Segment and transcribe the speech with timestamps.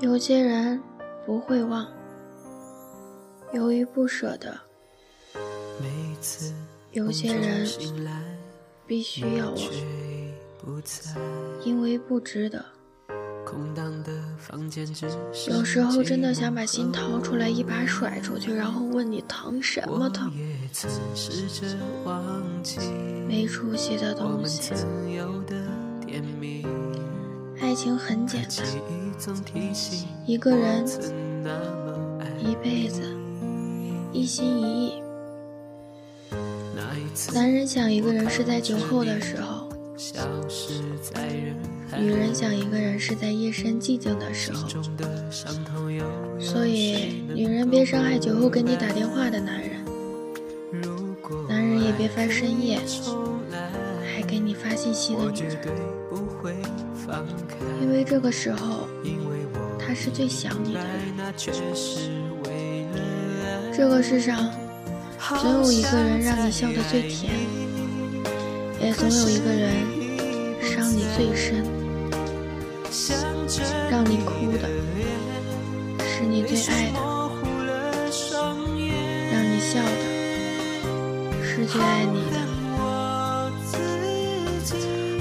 [0.00, 0.80] 有些人
[1.26, 1.84] 不会忘，
[3.52, 4.52] 由于不舍得；
[6.92, 7.66] 有些人
[8.86, 9.56] 必须要忘，
[11.64, 12.64] 因为不值得。
[15.48, 20.30] 有时候真的想把心掏出来，一把甩出去，然后问你疼什么疼？
[23.26, 24.74] 没出息的东西。
[27.78, 28.66] 爱情很简单，
[30.26, 30.84] 一个人，
[32.40, 33.16] 一辈子，
[34.12, 35.02] 一心一意。
[37.32, 39.68] 男人想一个人是在酒后的时候。
[41.96, 44.68] 女人想一个人是在夜深寂静的时候，
[46.40, 49.84] 所以女人别伤害酒后给你打电话的男人，
[51.48, 52.80] 男人也别翻深夜
[54.04, 55.56] 还给你发信息的女人，
[57.80, 58.88] 因为这个时候
[59.78, 60.88] 他是最想你的人。
[63.72, 64.50] 这个世上
[65.40, 67.32] 总有一个人让你笑得最甜，
[68.80, 69.72] 也总有一个人
[70.60, 71.64] 伤你最深。
[73.90, 74.68] 让你哭的
[76.04, 76.98] 是你最爱的，
[79.32, 80.02] 让你笑的
[81.42, 82.57] 是最爱你的。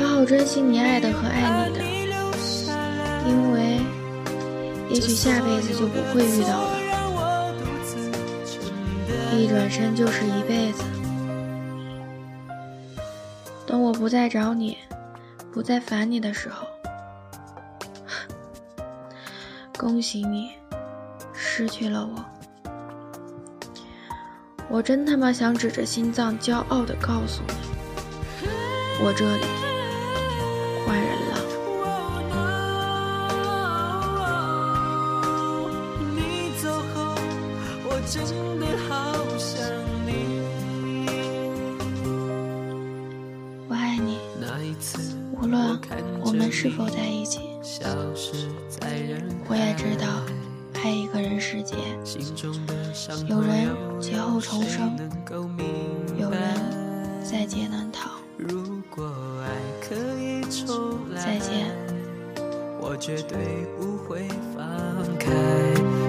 [0.00, 1.84] 好好珍惜你爱的和爱你的，
[3.28, 3.78] 因为
[4.88, 6.72] 也许下辈子就不会遇到了，
[9.36, 10.82] 一转身就是一辈子。
[13.66, 14.78] 等我不再找你，
[15.52, 16.66] 不再烦你的时候。
[19.78, 20.52] 恭喜你，
[21.34, 22.24] 失去了我。
[24.70, 27.54] 我真他妈想指着心脏骄傲的告诉你，
[29.04, 29.44] 我这里
[30.90, 31.38] 换人了。
[31.68, 31.86] 我。
[43.70, 44.18] 爱你，
[45.40, 45.78] 无论
[46.24, 47.38] 我们是否在一起。
[49.48, 50.08] 我也知道，
[50.82, 51.76] 爱一个人世界，
[53.28, 53.68] 有人
[54.00, 54.98] 劫后重生，
[56.18, 56.40] 有人
[57.22, 58.10] 在劫难逃。
[61.14, 61.66] 再见。
[62.80, 63.38] 我绝对
[63.78, 64.64] 不会放
[65.18, 65.30] 开，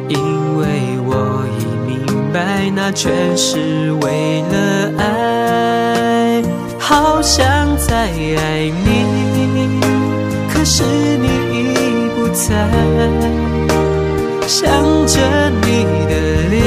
[0.08, 0.18] 因
[0.58, 0.62] 为
[1.06, 1.12] 我
[1.60, 1.92] 已明
[2.34, 4.56] 白，那全是为了
[4.98, 6.42] 爱，
[6.80, 7.46] 好想
[7.78, 8.88] 再爱你，
[10.54, 12.22] 可是你已不。
[12.34, 12.48] 在
[14.48, 14.72] 想
[15.06, 16.14] 着你的
[16.50, 16.64] 脸，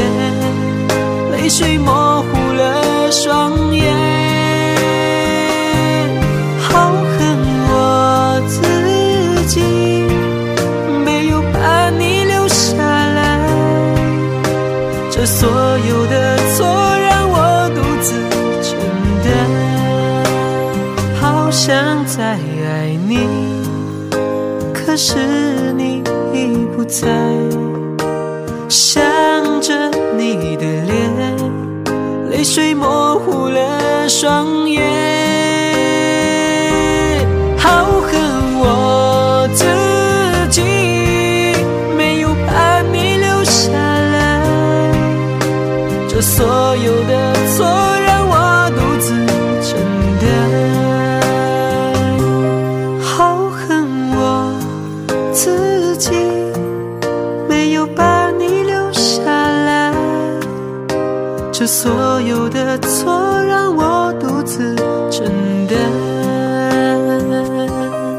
[1.33, 3.44] 泪水模糊了双
[15.27, 15.49] 所
[15.79, 16.67] 有的错
[16.99, 18.13] 让我独自
[18.63, 18.79] 承
[19.25, 19.25] 担，
[21.21, 23.27] 好想再爱你。
[24.73, 26.03] 可是你
[26.33, 27.09] 已不在，
[28.69, 29.03] 想
[29.61, 31.37] 着你的脸，
[32.31, 34.83] 泪水模糊了双眼，
[46.15, 47.67] 这所有的错
[48.07, 49.09] 让我独自
[49.67, 49.77] 承
[50.21, 50.23] 担
[53.03, 54.55] 好恨我
[55.33, 56.13] 自己
[57.49, 59.93] 没有把你留下来
[61.51, 64.77] 这所有的错让我独自
[65.11, 65.27] 承
[65.67, 66.14] 担